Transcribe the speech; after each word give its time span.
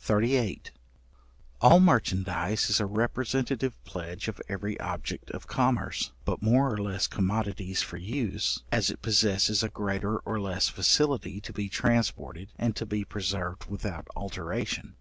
§38. 0.00 0.70
All 1.60 1.80
merchandize 1.80 2.70
is 2.70 2.78
a 2.78 2.86
representative 2.86 3.74
pledge 3.82 4.28
of 4.28 4.40
every 4.48 4.78
object 4.78 5.28
of 5.32 5.48
commerce, 5.48 6.12
but 6.24 6.40
more 6.40 6.72
or 6.72 6.78
less 6.78 7.08
commodities 7.08 7.82
for 7.82 7.96
use, 7.96 8.62
as 8.70 8.90
it 8.90 9.02
possesses 9.02 9.64
a 9.64 9.68
greater 9.68 10.18
or 10.18 10.38
less 10.38 10.68
facility 10.68 11.40
to 11.40 11.52
be 11.52 11.68
transported, 11.68 12.52
and 12.58 12.76
to 12.76 12.86
be 12.86 13.04
preserved 13.04 13.64
without 13.66 14.06
alteration. 14.14 14.94